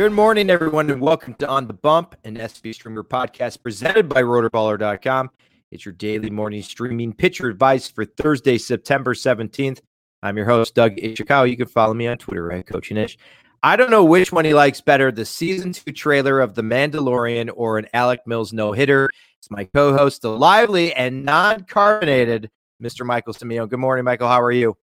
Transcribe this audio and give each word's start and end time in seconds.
Good 0.00 0.12
morning, 0.12 0.48
everyone, 0.48 0.88
and 0.88 0.98
welcome 0.98 1.34
to 1.34 1.46
On 1.46 1.66
the 1.66 1.74
Bump, 1.74 2.16
an 2.24 2.40
SP 2.40 2.72
Streamer 2.72 3.04
podcast 3.04 3.62
presented 3.62 4.08
by 4.08 4.22
Rotoballer.com. 4.22 5.28
It's 5.70 5.84
your 5.84 5.92
daily 5.92 6.30
morning 6.30 6.62
streaming 6.62 7.12
pitcher 7.12 7.50
advice 7.50 7.86
for 7.86 8.06
Thursday, 8.06 8.56
September 8.56 9.12
17th. 9.12 9.80
I'm 10.22 10.38
your 10.38 10.46
host, 10.46 10.74
Doug 10.74 10.96
Ishikawa. 10.96 11.50
You 11.50 11.56
can 11.58 11.66
follow 11.66 11.92
me 11.92 12.06
on 12.06 12.16
Twitter 12.16 12.50
at 12.50 12.66
Coaching 12.66 12.96
Ish. 12.96 13.18
I 13.62 13.76
don't 13.76 13.90
know 13.90 14.02
which 14.02 14.32
one 14.32 14.46
he 14.46 14.54
likes 14.54 14.80
better 14.80 15.12
the 15.12 15.26
season 15.26 15.74
two 15.74 15.92
trailer 15.92 16.40
of 16.40 16.54
The 16.54 16.62
Mandalorian 16.62 17.50
or 17.54 17.76
an 17.76 17.86
Alec 17.92 18.26
Mills 18.26 18.54
no 18.54 18.72
hitter. 18.72 19.10
It's 19.36 19.50
my 19.50 19.64
co 19.64 19.94
host, 19.94 20.22
the 20.22 20.30
lively 20.30 20.94
and 20.94 21.26
non 21.26 21.64
carbonated 21.64 22.50
Mr. 22.82 23.04
Michael 23.04 23.34
Simeo. 23.34 23.68
Good 23.68 23.78
morning, 23.78 24.06
Michael. 24.06 24.28
How 24.28 24.40
are 24.40 24.50
you? 24.50 24.78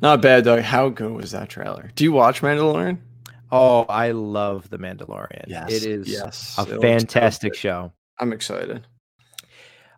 Not 0.00 0.22
bad, 0.22 0.44
Doug. 0.44 0.60
How 0.60 0.88
good 0.88 1.10
was 1.10 1.32
that 1.32 1.48
trailer? 1.48 1.90
Do 1.96 2.04
you 2.04 2.12
watch 2.12 2.42
Mandalorian? 2.42 2.98
Oh, 3.52 3.82
I 3.82 4.12
love 4.12 4.70
The 4.70 4.78
Mandalorian. 4.78 5.44
Yes, 5.46 5.70
it 5.70 5.84
is 5.84 6.08
yes. 6.08 6.56
a 6.58 6.62
it 6.62 6.80
fantastic 6.80 7.54
show. 7.54 7.92
I'm 8.18 8.32
excited. 8.32 8.86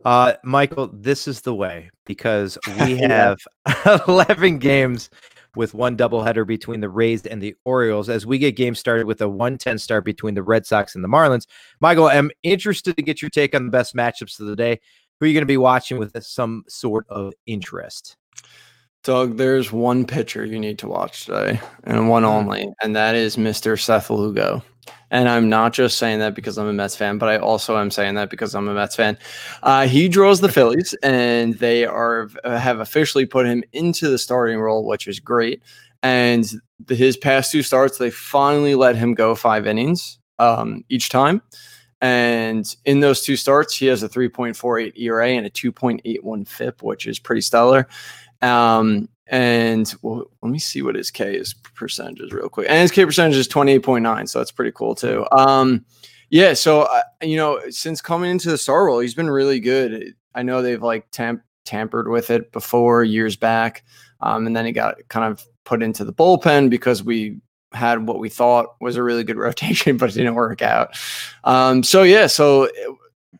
Uh, 0.04 0.34
Michael, 0.42 0.90
this 0.92 1.28
is 1.28 1.40
the 1.42 1.54
way 1.54 1.90
because 2.04 2.58
we 2.80 2.98
have 2.98 3.38
11 4.08 4.58
games 4.58 5.08
with 5.54 5.72
one 5.72 5.96
doubleheader 5.96 6.44
between 6.44 6.80
the 6.80 6.88
Rays 6.88 7.24
and 7.26 7.40
the 7.40 7.54
Orioles 7.64 8.08
as 8.08 8.26
we 8.26 8.38
get 8.38 8.56
games 8.56 8.80
started 8.80 9.06
with 9.06 9.20
a 9.20 9.28
110 9.28 9.78
start 9.78 10.04
between 10.04 10.34
the 10.34 10.42
Red 10.42 10.66
Sox 10.66 10.96
and 10.96 11.04
the 11.04 11.08
Marlins. 11.08 11.46
Michael, 11.80 12.06
I'm 12.06 12.32
interested 12.42 12.96
to 12.96 13.02
get 13.02 13.22
your 13.22 13.30
take 13.30 13.54
on 13.54 13.66
the 13.66 13.70
best 13.70 13.94
matchups 13.94 14.40
of 14.40 14.46
the 14.46 14.56
day. 14.56 14.80
Who 15.20 15.26
are 15.26 15.28
you 15.28 15.34
going 15.34 15.42
to 15.42 15.46
be 15.46 15.56
watching 15.56 15.98
with 15.98 16.20
some 16.24 16.64
sort 16.68 17.06
of 17.08 17.32
interest? 17.46 18.16
Doug, 19.04 19.36
there's 19.36 19.70
one 19.70 20.06
pitcher 20.06 20.46
you 20.46 20.58
need 20.58 20.78
to 20.78 20.88
watch 20.88 21.26
today, 21.26 21.60
and 21.84 22.08
one 22.08 22.22
mm-hmm. 22.22 22.32
only, 22.32 22.74
and 22.82 22.96
that 22.96 23.14
is 23.14 23.36
Mr. 23.36 23.78
Seth 23.78 24.08
Lugo. 24.08 24.62
And 25.10 25.28
I'm 25.28 25.50
not 25.50 25.74
just 25.74 25.98
saying 25.98 26.20
that 26.20 26.34
because 26.34 26.56
I'm 26.56 26.66
a 26.66 26.72
Mets 26.72 26.96
fan, 26.96 27.18
but 27.18 27.28
I 27.28 27.36
also 27.36 27.76
am 27.76 27.90
saying 27.90 28.14
that 28.14 28.30
because 28.30 28.54
I'm 28.54 28.66
a 28.66 28.74
Mets 28.74 28.96
fan. 28.96 29.18
Uh, 29.62 29.86
he 29.86 30.08
draws 30.08 30.40
the 30.40 30.50
Phillies, 30.50 30.94
and 31.02 31.54
they 31.58 31.84
are 31.84 32.30
have 32.44 32.80
officially 32.80 33.26
put 33.26 33.46
him 33.46 33.62
into 33.72 34.08
the 34.08 34.18
starting 34.18 34.58
role, 34.58 34.86
which 34.86 35.06
is 35.06 35.20
great. 35.20 35.62
And 36.02 36.50
the, 36.86 36.94
his 36.94 37.18
past 37.18 37.52
two 37.52 37.62
starts, 37.62 37.98
they 37.98 38.10
finally 38.10 38.74
let 38.74 38.96
him 38.96 39.12
go 39.12 39.34
five 39.34 39.66
innings 39.66 40.18
um, 40.38 40.82
each 40.88 41.10
time. 41.10 41.42
And 42.00 42.74
in 42.84 43.00
those 43.00 43.22
two 43.22 43.36
starts, 43.36 43.76
he 43.76 43.86
has 43.86 44.02
a 44.02 44.08
3.48 44.08 44.98
ERA 44.98 45.28
and 45.28 45.46
a 45.46 45.50
2.81 45.50 46.48
FIP, 46.48 46.82
which 46.82 47.06
is 47.06 47.18
pretty 47.18 47.40
stellar. 47.40 47.88
Um, 48.44 49.08
and 49.26 49.92
well, 50.02 50.24
let 50.42 50.50
me 50.52 50.58
see 50.58 50.82
what 50.82 50.94
his 50.94 51.10
K 51.10 51.34
is 51.34 51.54
percentages 51.54 52.32
real 52.32 52.48
quick. 52.48 52.68
And 52.68 52.80
his 52.80 52.90
K 52.90 53.04
percentage 53.04 53.36
is 53.36 53.48
28.9. 53.48 54.28
So 54.28 54.38
that's 54.38 54.52
pretty 54.52 54.72
cool 54.72 54.94
too. 54.94 55.26
Um, 55.32 55.84
yeah. 56.30 56.52
So, 56.54 56.82
uh, 56.82 57.02
you 57.22 57.36
know, 57.36 57.60
since 57.70 58.00
coming 58.00 58.30
into 58.30 58.50
the 58.50 58.58
star 58.58 58.86
role, 58.86 59.00
he's 59.00 59.14
been 59.14 59.30
really 59.30 59.60
good. 59.60 60.14
I 60.34 60.42
know 60.42 60.62
they've 60.62 60.82
like 60.82 61.10
tamp- 61.10 61.42
tampered 61.64 62.08
with 62.08 62.30
it 62.30 62.52
before 62.52 63.02
years 63.02 63.36
back. 63.36 63.84
Um, 64.20 64.46
and 64.46 64.56
then 64.56 64.66
he 64.66 64.72
got 64.72 64.96
kind 65.08 65.30
of 65.30 65.44
put 65.64 65.82
into 65.82 66.04
the 66.04 66.12
bullpen 66.12 66.70
because 66.70 67.02
we 67.02 67.40
had 67.72 68.06
what 68.06 68.18
we 68.18 68.28
thought 68.28 68.76
was 68.80 68.96
a 68.96 69.02
really 69.02 69.24
good 69.24 69.36
rotation, 69.38 69.96
but 69.96 70.10
it 70.10 70.14
didn't 70.14 70.34
work 70.34 70.62
out. 70.62 70.96
Um, 71.44 71.82
so 71.82 72.02
yeah, 72.02 72.26
so 72.26 72.68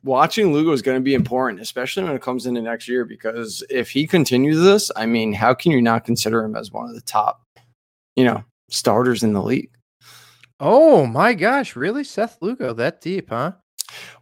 watching 0.05 0.53
Lugo 0.53 0.73
is 0.73 0.83
going 0.83 0.99
to 0.99 1.03
be 1.03 1.15
important, 1.15 1.61
especially 1.61 2.05
when 2.05 2.15
it 2.15 2.23
comes 2.23 2.47
into 2.47 2.63
next 2.63 2.87
year, 2.87 3.05
because 3.05 3.65
if 3.71 3.91
he 3.91 4.07
continues 4.07 4.61
this, 4.61 4.91
I 4.95 5.07
mean, 5.07 5.33
how 5.33 5.55
can 5.55 5.73
you 5.73 5.83
not 5.83 6.05
consider 6.05 6.45
him 6.45 6.55
as 6.55 6.71
one 6.71 6.89
of 6.89 6.95
the 6.95 7.01
top, 7.01 7.43
you 8.15 8.25
know, 8.25 8.45
starters 8.69 9.23
in 9.23 9.33
the 9.33 9.43
league? 9.43 9.71
Oh 10.61 11.07
my 11.07 11.35
gosh, 11.35 11.75
really? 11.75 12.05
Seth 12.05 12.39
Lugo 12.41 12.75
that 12.75 13.01
deep, 13.01 13.31
huh? 13.31 13.53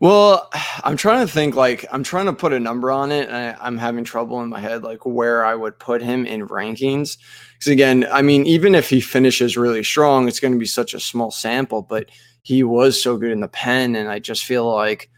Well, 0.00 0.48
I'm 0.84 0.96
trying 0.96 1.26
to 1.26 1.32
think 1.32 1.54
like 1.54 1.84
I'm 1.92 2.02
trying 2.02 2.26
to 2.26 2.32
put 2.32 2.52
a 2.52 2.60
number 2.60 2.90
on 2.90 3.12
it, 3.12 3.28
and 3.28 3.36
I, 3.36 3.66
am 3.66 3.78
having 3.78 4.04
trouble 4.04 4.40
in 4.40 4.48
my 4.48 4.60
head 4.60 4.82
like 4.82 5.04
where 5.04 5.44
I 5.44 5.54
would 5.54 5.78
put 5.78 6.00
him 6.00 6.26
in 6.26 6.48
rankings. 6.48 7.18
Because 7.58 7.72
again, 7.72 8.06
I 8.10 8.22
mean, 8.22 8.46
even 8.46 8.74
if 8.74 8.88
he 8.88 9.00
finishes 9.00 9.56
really 9.56 9.84
strong, 9.84 10.28
it's 10.28 10.40
going 10.40 10.52
to 10.52 10.58
be 10.58 10.66
such 10.66 10.94
a 10.94 11.00
small 11.00 11.30
sample. 11.30 11.82
But 11.82 12.08
he 12.42 12.62
was 12.62 13.00
so 13.00 13.16
good 13.16 13.30
in 13.30 13.40
the 13.40 13.48
pen, 13.48 13.94
and 13.94 14.08
I 14.08 14.18
just 14.18 14.44
feel 14.44 14.72
like 14.72 15.10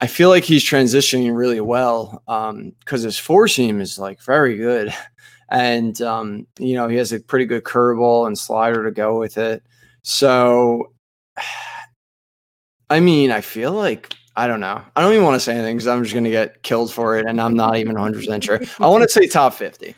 I 0.00 0.06
feel 0.06 0.30
like 0.30 0.44
he's 0.44 0.64
transitioning 0.64 1.36
really 1.36 1.60
well 1.60 2.22
because 2.26 3.04
um, 3.04 3.04
his 3.04 3.18
four 3.18 3.48
seam 3.48 3.80
is 3.80 3.98
like 3.98 4.22
very 4.22 4.56
good, 4.56 4.94
and 5.50 6.00
um, 6.02 6.46
you 6.58 6.74
know 6.74 6.88
he 6.88 6.96
has 6.96 7.12
a 7.12 7.20
pretty 7.20 7.44
good 7.44 7.64
curveball 7.64 8.26
and 8.26 8.38
slider 8.38 8.84
to 8.84 8.90
go 8.90 9.18
with 9.18 9.36
it. 9.36 9.62
So, 10.02 10.92
I 12.90 13.00
mean, 13.00 13.30
I 13.30 13.40
feel 13.40 13.72
like 13.72 14.14
I 14.36 14.46
don't 14.46 14.60
know. 14.60 14.82
I 14.96 15.02
don't 15.02 15.12
even 15.12 15.24
want 15.24 15.36
to 15.36 15.40
say 15.40 15.54
anything 15.54 15.76
because 15.76 15.86
I'm 15.86 16.02
just 16.02 16.14
going 16.14 16.24
to 16.24 16.30
get 16.30 16.62
killed 16.62 16.92
for 16.92 17.18
it, 17.18 17.26
and 17.26 17.40
I'm 17.40 17.54
not 17.54 17.76
even 17.76 17.94
100 17.94 18.18
percent 18.18 18.44
sure. 18.44 18.60
I 18.80 18.88
want 18.88 19.02
to 19.02 19.08
say 19.10 19.26
top 19.26 19.54
50. 19.54 19.94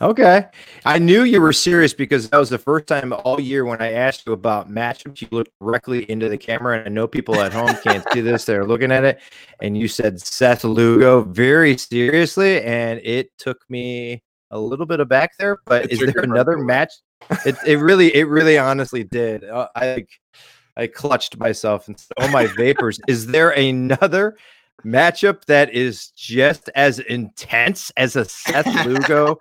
Okay. 0.00 0.46
I 0.84 0.98
knew 0.98 1.24
you 1.24 1.40
were 1.40 1.52
serious 1.52 1.92
because 1.92 2.30
that 2.30 2.38
was 2.38 2.50
the 2.50 2.58
first 2.58 2.86
time 2.86 3.12
all 3.12 3.40
year 3.40 3.64
when 3.64 3.82
I 3.82 3.92
asked 3.92 4.26
you 4.26 4.32
about 4.32 4.70
matchups, 4.70 5.20
you 5.20 5.28
looked 5.32 5.50
directly 5.60 6.08
into 6.08 6.28
the 6.28 6.38
camera. 6.38 6.78
And 6.78 6.86
I 6.86 6.90
know 6.90 7.08
people 7.08 7.40
at 7.40 7.52
home 7.52 7.74
can't 7.82 8.04
see 8.12 8.20
this, 8.20 8.44
they're 8.44 8.64
looking 8.64 8.92
at 8.92 9.04
it. 9.04 9.20
And 9.60 9.76
you 9.76 9.88
said 9.88 10.20
Seth 10.20 10.62
Lugo 10.62 11.22
very 11.22 11.76
seriously. 11.76 12.62
And 12.62 13.00
it 13.02 13.36
took 13.38 13.58
me 13.68 14.22
a 14.52 14.58
little 14.58 14.86
bit 14.86 15.00
of 15.00 15.08
back 15.08 15.36
there, 15.38 15.58
but 15.66 15.90
is 15.90 15.98
there 15.98 16.22
another 16.22 16.58
match? 16.58 16.92
It, 17.44 17.56
it 17.66 17.76
really, 17.78 18.14
it 18.14 18.28
really 18.28 18.56
honestly 18.56 19.02
did. 19.02 19.44
Uh, 19.44 19.68
I 19.74 20.06
I 20.76 20.86
clutched 20.86 21.36
myself 21.38 21.88
and 21.88 21.98
said, 21.98 22.14
Oh 22.20 22.28
my 22.28 22.46
vapors. 22.46 23.00
is 23.08 23.26
there 23.26 23.50
another 23.50 24.36
matchup 24.84 25.44
that 25.46 25.74
is 25.74 26.10
just 26.10 26.70
as 26.76 27.00
intense 27.00 27.90
as 27.96 28.14
a 28.14 28.24
Seth 28.24 28.86
Lugo 28.86 29.40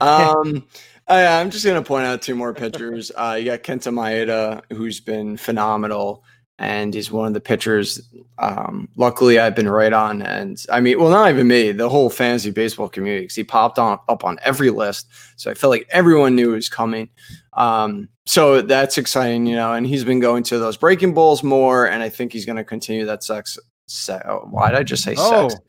um, 0.00 0.64
I, 1.06 1.20
am 1.20 1.50
just 1.50 1.64
going 1.64 1.82
to 1.82 1.86
point 1.86 2.06
out 2.06 2.22
two 2.22 2.34
more 2.34 2.54
pitchers. 2.54 3.12
Uh, 3.14 3.36
you 3.38 3.46
got 3.46 3.62
Kenta 3.62 3.92
Maeda, 3.92 4.62
who's 4.72 5.00
been 5.00 5.36
phenomenal, 5.36 6.24
and 6.58 6.94
he's 6.94 7.10
one 7.10 7.26
of 7.26 7.34
the 7.34 7.40
pitchers. 7.40 8.00
Um, 8.38 8.88
luckily, 8.96 9.38
I've 9.38 9.54
been 9.54 9.68
right 9.68 9.92
on, 9.92 10.22
and 10.22 10.64
I 10.70 10.80
mean, 10.80 10.98
well, 10.98 11.10
not 11.10 11.30
even 11.30 11.48
me, 11.48 11.72
the 11.72 11.88
whole 11.88 12.08
fantasy 12.08 12.50
baseball 12.50 12.88
community, 12.88 13.24
because 13.24 13.36
he 13.36 13.44
popped 13.44 13.78
on 13.78 13.98
up 14.08 14.24
on 14.24 14.38
every 14.42 14.70
list. 14.70 15.08
So 15.36 15.50
I 15.50 15.54
felt 15.54 15.70
like 15.70 15.86
everyone 15.90 16.34
knew 16.36 16.50
he 16.50 16.54
was 16.54 16.68
coming. 16.68 17.10
Um, 17.52 18.08
so 18.26 18.62
that's 18.62 18.96
exciting, 18.96 19.46
you 19.46 19.56
know. 19.56 19.74
And 19.74 19.86
he's 19.86 20.04
been 20.04 20.20
going 20.20 20.42
to 20.44 20.58
those 20.58 20.76
breaking 20.76 21.12
balls 21.12 21.42
more, 21.42 21.86
and 21.86 22.02
I 22.02 22.08
think 22.08 22.32
he's 22.32 22.46
going 22.46 22.56
to 22.56 22.64
continue 22.64 23.04
that 23.06 23.22
sex. 23.22 23.58
Se- 23.86 24.22
why 24.44 24.70
did 24.70 24.78
I 24.78 24.82
just 24.82 25.02
say 25.02 25.14
oh. 25.18 25.48
sex? 25.48 25.60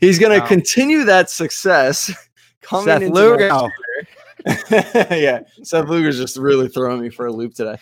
He's 0.00 0.18
going 0.18 0.32
to 0.32 0.40
wow. 0.40 0.46
continue 0.46 1.04
that 1.04 1.30
success 1.30 2.12
coming 2.62 2.86
Seth 2.86 3.10
Lugo. 3.10 3.68
yeah, 5.10 5.40
Seth 5.62 5.88
Lugo's 5.88 6.16
just 6.16 6.36
really 6.36 6.68
throwing 6.68 7.00
me 7.00 7.10
for 7.10 7.26
a 7.26 7.32
loop 7.32 7.54
today. 7.54 7.76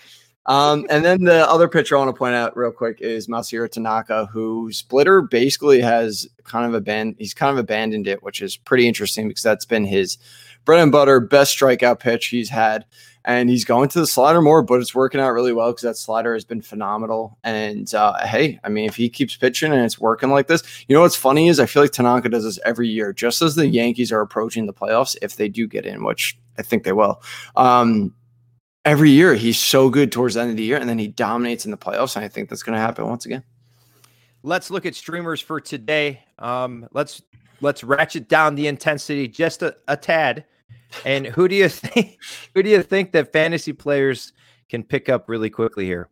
Um, 0.47 0.87
and 0.91 1.05
then 1.05 1.25
the 1.25 1.49
other 1.49 1.69
pitcher 1.69 1.97
I 1.97 2.01
want 2.01 2.15
to 2.15 2.19
point 2.19 2.35
out 2.35 2.57
real 2.57 2.73
quick 2.73 3.01
is 3.01 3.29
Masahiro 3.29 3.71
Tanaka, 3.71 4.27
who 4.27 4.73
Splitter 4.73 5.23
basically 5.23 5.81
has 5.81 6.29
kind 6.45 6.67
of 6.67 6.75
abandoned. 6.75 7.17
He's 7.19 7.35
kind 7.35 7.53
of 7.53 7.59
abandoned 7.59 8.09
it, 8.09 8.23
which 8.23 8.43
is 8.43 8.57
pretty 8.57 8.89
interesting 8.89 9.29
because 9.29 9.43
that's 9.43 9.65
been 9.65 9.85
his 9.85 10.19
bread 10.65 10.81
and 10.81 10.91
butter, 10.91 11.21
best 11.21 11.57
strikeout 11.57 12.01
pitch 12.01 12.27
he's 12.27 12.49
had 12.49 12.85
and 13.25 13.51
he's 13.51 13.65
going 13.65 13.89
to 13.91 14.01
the 14.01 14.07
slider 14.07 14.41
more, 14.41 14.63
but 14.63 14.81
it's 14.81 14.95
working 14.95 15.21
out 15.21 15.31
really 15.31 15.53
well 15.53 15.71
because 15.71 15.83
that 15.83 15.97
slider 15.97 16.35
has 16.35 16.45
been 16.45 16.63
phenomenal. 16.63 17.39
And 17.45 17.93
uh, 17.95 18.27
hey, 18.27 18.59
I 18.65 18.69
mean, 18.69 18.87
if 18.87 18.97
he 18.97 19.09
keeps 19.09 19.37
pitching 19.37 19.73
and 19.73 19.85
it's 19.85 19.99
working 19.99 20.31
like 20.31 20.47
this, 20.47 20.63
you 20.89 20.95
know 20.95 21.03
what's 21.03 21.17
funny 21.17 21.49
is 21.49 21.61
I 21.61 21.67
feel 21.67 21.83
like 21.83 21.93
Tanaka 21.93 22.29
does 22.29 22.45
this 22.45 22.59
every 22.65 22.89
year, 22.89 23.13
just 23.13 23.43
as 23.43 23.55
the 23.55 23.69
Yankees 23.69 24.11
are 24.13 24.21
approaching 24.21 24.67
the 24.67 24.73
playoffs, 24.73 25.17
if 25.23 25.37
they 25.37 25.49
do 25.49 25.67
get 25.67 25.85
in, 25.85 26.05
which 26.05 26.39
I 26.59 26.63
think 26.63 26.85
they 26.85 26.93
will. 26.93 27.23
Um, 27.57 28.15
every 28.85 29.11
year 29.11 29.35
he's 29.35 29.59
so 29.59 29.91
good 29.91 30.11
towards 30.11 30.35
the 30.35 30.41
end 30.41 30.51
of 30.51 30.57
the 30.57 30.65
year, 30.65 30.79
and 30.79 30.89
then 30.89 30.99
he 30.99 31.09
dominates 31.09 31.65
in 31.65 31.71
the 31.71 31.77
playoffs, 31.77 32.17
and 32.17 32.25
I 32.25 32.29
think 32.29 32.49
that's 32.49 32.63
going 32.63 32.75
to 32.75 32.81
happen 32.81 33.07
once 33.07 33.27
again. 33.27 33.45
Let's 34.43 34.71
look 34.71 34.87
at 34.87 34.95
streamers 34.95 35.41
for 35.41 35.61
today. 35.61 36.23
Um, 36.39 36.89
let's 36.93 37.23
let's 37.61 37.85
ratchet 37.85 38.29
down 38.29 38.55
the 38.55 38.69
intensity 38.69 39.29
just 39.29 39.63
a, 39.63 39.77
a 39.87 39.97
tad. 39.97 40.47
And 41.05 41.27
who 41.27 41.49
do 41.49 41.55
you 41.55 41.69
think 41.71 42.19
who 42.55 42.63
do 42.63 42.71
you 42.71 42.83
think 42.83 43.13
that 43.13 43.33
fantasy 43.33 43.73
players 43.73 44.33
can 44.69 44.83
pick 44.83 45.09
up 45.09 45.29
really 45.29 45.51
quickly 45.51 45.87
here? 45.87 46.09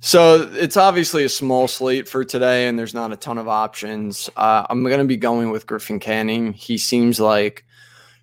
So 0.00 0.50
it's 0.54 0.78
obviously 0.78 1.24
a 1.24 1.28
small 1.28 1.68
slate 1.68 2.08
for 2.08 2.24
today, 2.24 2.68
and 2.68 2.78
there's 2.78 2.94
not 2.94 3.12
a 3.12 3.16
ton 3.16 3.36
of 3.36 3.48
options. 3.48 4.30
Uh, 4.34 4.66
I'm 4.70 4.82
going 4.82 4.98
to 4.98 5.04
be 5.04 5.18
going 5.18 5.50
with 5.50 5.66
Griffin 5.66 6.00
Canning. 6.00 6.54
He 6.54 6.78
seems 6.78 7.20
like 7.20 7.64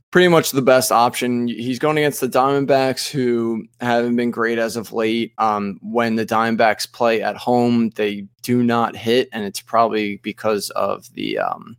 pretty 0.10 0.28
much 0.28 0.52
the 0.52 0.62
best 0.64 0.92
option. 0.92 1.48
He's 1.48 1.78
going 1.78 1.98
against 2.00 2.20
the 2.20 2.28
Diamondbacks, 2.28 3.08
who 3.08 3.66
haven't 3.80 4.16
been 4.16 4.32
great 4.32 4.58
as 4.58 4.76
of 4.76 4.92
late. 4.92 5.34
Um, 5.38 5.80
when 5.84 6.16
the 6.16 6.26
Diamondbacks 6.26 6.92
play 6.92 7.22
at 7.22 7.38
home, 7.38 7.92
they 7.92 8.26
do 8.42 8.64
not 8.64 8.96
hit, 8.96 9.30
and 9.32 9.46
it's 9.46 9.62
probably 9.62 10.18
because 10.18 10.72
of 10.72 11.14
the 11.14 11.38
um, 11.38 11.78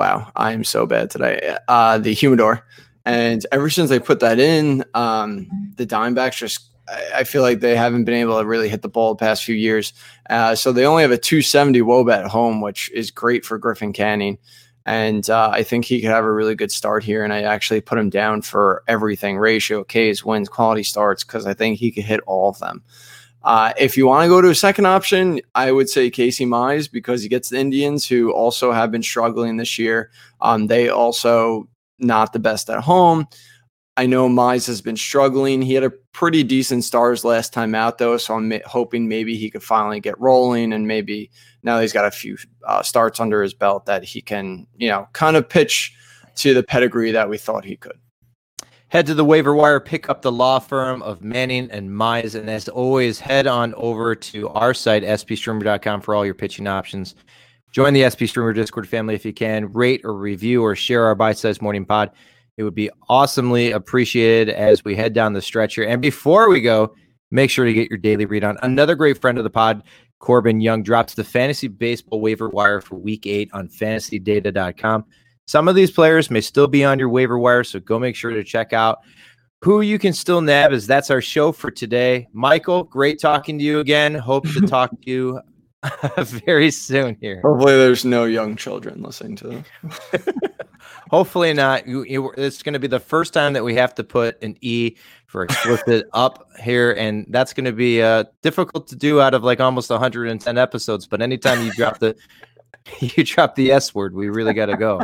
wow, 0.00 0.32
I 0.34 0.52
am 0.52 0.64
so 0.64 0.86
bad 0.86 1.10
today. 1.10 1.58
Uh, 1.68 1.98
the 1.98 2.14
humidor. 2.14 2.66
And 3.04 3.44
ever 3.52 3.68
since 3.68 3.90
they 3.90 3.98
put 3.98 4.20
that 4.20 4.38
in, 4.38 4.82
um, 4.94 5.46
the 5.76 5.86
Diamondbacks 5.86 6.38
just 6.38 6.70
I 7.14 7.24
feel 7.24 7.42
like 7.42 7.60
they 7.60 7.76
haven't 7.76 8.04
been 8.04 8.14
able 8.14 8.40
to 8.40 8.46
really 8.46 8.70
hit 8.70 8.80
the 8.80 8.88
ball 8.88 9.14
the 9.14 9.18
past 9.18 9.44
few 9.44 9.54
years. 9.54 9.92
Uh, 10.30 10.54
so 10.54 10.72
they 10.72 10.86
only 10.86 11.02
have 11.02 11.12
a 11.12 11.18
270 11.18 11.80
WOBA 11.82 12.24
at 12.24 12.26
home, 12.26 12.62
which 12.62 12.90
is 12.92 13.10
great 13.10 13.44
for 13.44 13.58
Griffin 13.58 13.92
Canning. 13.92 14.38
And 14.86 15.28
uh, 15.28 15.50
I 15.52 15.62
think 15.62 15.84
he 15.84 16.00
could 16.00 16.10
have 16.10 16.24
a 16.24 16.32
really 16.32 16.54
good 16.54 16.72
start 16.72 17.04
here. 17.04 17.22
And 17.22 17.32
I 17.32 17.42
actually 17.42 17.82
put 17.82 17.98
him 17.98 18.10
down 18.10 18.42
for 18.42 18.82
everything 18.88 19.38
ratio, 19.38 19.84
Ks, 19.84 20.24
wins, 20.24 20.48
quality 20.48 20.82
starts, 20.82 21.22
because 21.22 21.46
I 21.46 21.52
think 21.54 21.78
he 21.78 21.92
could 21.92 22.04
hit 22.04 22.20
all 22.26 22.48
of 22.48 22.58
them. 22.58 22.82
Uh, 23.42 23.72
if 23.78 23.96
you 23.96 24.06
want 24.06 24.24
to 24.24 24.28
go 24.28 24.40
to 24.40 24.50
a 24.50 24.54
second 24.54 24.86
option, 24.86 25.40
I 25.54 25.72
would 25.72 25.88
say 25.88 26.10
Casey 26.10 26.44
Mize 26.44 26.90
because 26.90 27.22
he 27.22 27.28
gets 27.28 27.48
the 27.48 27.58
Indians, 27.58 28.06
who 28.06 28.32
also 28.32 28.72
have 28.72 28.90
been 28.90 29.02
struggling 29.02 29.56
this 29.56 29.78
year. 29.78 30.10
Um, 30.40 30.66
they 30.66 30.88
also 30.88 31.68
not 31.98 32.32
the 32.32 32.38
best 32.38 32.68
at 32.68 32.80
home. 32.80 33.26
I 33.96 34.06
know 34.06 34.28
Mize 34.28 34.66
has 34.66 34.80
been 34.80 34.96
struggling. 34.96 35.60
He 35.60 35.74
had 35.74 35.84
a 35.84 35.90
pretty 36.12 36.42
decent 36.42 36.84
stars 36.84 37.24
last 37.24 37.52
time 37.52 37.74
out, 37.74 37.98
though, 37.98 38.16
so 38.16 38.34
I'm 38.34 38.52
hoping 38.64 39.08
maybe 39.08 39.36
he 39.36 39.50
could 39.50 39.62
finally 39.62 40.00
get 40.00 40.18
rolling, 40.20 40.72
and 40.72 40.86
maybe 40.86 41.30
now 41.62 41.80
he's 41.80 41.92
got 41.92 42.06
a 42.06 42.10
few 42.10 42.36
uh, 42.66 42.82
starts 42.82 43.20
under 43.20 43.42
his 43.42 43.52
belt 43.52 43.86
that 43.86 44.04
he 44.04 44.22
can, 44.22 44.66
you 44.76 44.88
know, 44.88 45.08
kind 45.12 45.36
of 45.36 45.48
pitch 45.48 45.94
to 46.36 46.54
the 46.54 46.62
pedigree 46.62 47.10
that 47.12 47.28
we 47.28 47.36
thought 47.36 47.64
he 47.64 47.76
could. 47.76 47.98
Head 48.90 49.06
to 49.06 49.14
the 49.14 49.24
waiver 49.24 49.54
wire, 49.54 49.78
pick 49.78 50.08
up 50.08 50.20
the 50.20 50.32
law 50.32 50.58
firm 50.58 51.00
of 51.02 51.22
Canning 51.22 51.70
and 51.70 51.88
Mize. 51.88 52.34
And 52.34 52.50
as 52.50 52.68
always, 52.68 53.20
head 53.20 53.46
on 53.46 53.72
over 53.74 54.16
to 54.16 54.48
our 54.48 54.74
site, 54.74 55.04
spstreamer.com, 55.04 56.00
for 56.00 56.12
all 56.12 56.24
your 56.24 56.34
pitching 56.34 56.66
options. 56.66 57.14
Join 57.70 57.94
the 57.94 58.10
SP 58.10 58.26
Streamer 58.26 58.52
Discord 58.52 58.88
family 58.88 59.14
if 59.14 59.24
you 59.24 59.32
can. 59.32 59.72
Rate 59.72 60.00
or 60.02 60.12
review 60.14 60.64
or 60.64 60.74
share 60.74 61.04
our 61.04 61.14
bite 61.14 61.38
sized 61.38 61.62
morning 61.62 61.84
pod. 61.84 62.10
It 62.56 62.64
would 62.64 62.74
be 62.74 62.90
awesomely 63.08 63.70
appreciated 63.70 64.52
as 64.52 64.84
we 64.84 64.96
head 64.96 65.12
down 65.12 65.34
the 65.34 65.40
stretch 65.40 65.76
here. 65.76 65.84
And 65.84 66.02
before 66.02 66.50
we 66.50 66.60
go, 66.60 66.92
make 67.30 67.48
sure 67.48 67.66
to 67.66 67.72
get 67.72 67.90
your 67.90 67.98
daily 67.98 68.26
read 68.26 68.42
on 68.42 68.58
another 68.62 68.96
great 68.96 69.20
friend 69.20 69.38
of 69.38 69.44
the 69.44 69.50
pod, 69.50 69.84
Corbin 70.18 70.60
Young, 70.60 70.82
drops 70.82 71.14
the 71.14 71.22
fantasy 71.22 71.68
baseball 71.68 72.20
waiver 72.20 72.48
wire 72.48 72.80
for 72.80 72.96
week 72.96 73.24
eight 73.24 73.50
on 73.52 73.68
fantasydata.com. 73.68 75.04
Some 75.50 75.66
of 75.66 75.74
these 75.74 75.90
players 75.90 76.30
may 76.30 76.42
still 76.42 76.68
be 76.68 76.84
on 76.84 77.00
your 77.00 77.08
waiver 77.08 77.36
wire, 77.36 77.64
so 77.64 77.80
go 77.80 77.98
make 77.98 78.14
sure 78.14 78.30
to 78.30 78.44
check 78.44 78.72
out 78.72 79.00
who 79.62 79.80
you 79.80 79.98
can 79.98 80.12
still 80.12 80.40
nab. 80.40 80.70
As 80.70 80.86
that's 80.86 81.10
our 81.10 81.20
show 81.20 81.50
for 81.50 81.72
today. 81.72 82.28
Michael, 82.32 82.84
great 82.84 83.18
talking 83.18 83.58
to 83.58 83.64
you 83.64 83.80
again. 83.80 84.14
Hope 84.14 84.46
to 84.50 84.60
talk 84.68 84.90
to 84.90 85.10
you 85.10 85.40
very 86.18 86.70
soon 86.70 87.16
here. 87.20 87.40
Hopefully, 87.42 87.72
there's 87.72 88.04
no 88.04 88.26
young 88.26 88.54
children 88.54 89.02
listening 89.02 89.34
to 89.38 89.48
them. 89.48 89.64
Hopefully 91.10 91.52
not. 91.52 91.84
You, 91.88 92.04
you, 92.04 92.30
it's 92.36 92.62
going 92.62 92.74
to 92.74 92.78
be 92.78 92.86
the 92.86 93.00
first 93.00 93.34
time 93.34 93.52
that 93.54 93.64
we 93.64 93.74
have 93.74 93.92
to 93.96 94.04
put 94.04 94.40
an 94.44 94.56
E 94.60 94.94
for 95.26 95.42
explicit 95.42 96.06
up 96.12 96.48
here, 96.62 96.92
and 96.92 97.26
that's 97.30 97.52
going 97.52 97.64
to 97.64 97.72
be 97.72 98.00
uh, 98.00 98.22
difficult 98.42 98.86
to 98.86 98.94
do 98.94 99.20
out 99.20 99.34
of 99.34 99.42
like 99.42 99.58
almost 99.58 99.90
110 99.90 100.58
episodes. 100.58 101.08
But 101.08 101.20
anytime 101.20 101.66
you 101.66 101.72
drop 101.72 101.98
the 101.98 102.14
you 103.00 103.24
dropped 103.24 103.56
the 103.56 103.72
S 103.72 103.94
word, 103.94 104.14
we 104.14 104.28
really 104.28 104.54
got 104.54 104.66
to 104.66 104.76
go. 104.76 105.00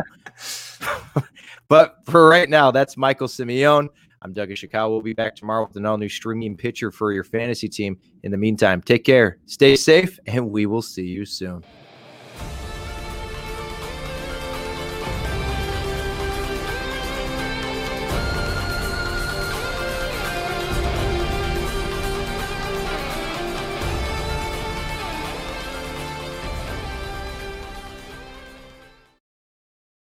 but 1.69 1.97
for 2.05 2.29
right 2.29 2.49
now, 2.49 2.71
that's 2.71 2.97
Michael 2.97 3.29
Simeone. 3.29 3.89
I'm 4.23 4.33
Doug 4.33 4.49
Ishikawa. 4.49 4.89
We'll 4.89 5.03
be 5.03 5.13
back 5.13 5.37
tomorrow 5.37 5.67
with 5.67 5.77
an 5.77 5.87
all 5.87 5.99
new 5.99 6.09
streaming 6.09 6.57
pitcher 6.57 6.91
for 6.91 7.13
your 7.13 7.25
fantasy 7.25 7.69
team. 7.69 7.99
In 8.23 8.33
the 8.33 8.39
meantime, 8.39 8.83
take 8.83 9.05
care, 9.05 9.39
stay 9.47 9.77
safe, 9.77 10.19
and 10.27 10.51
we 10.51 10.67
will 10.67 10.83
see 10.83 11.07
you 11.07 11.25
soon. 11.25 11.63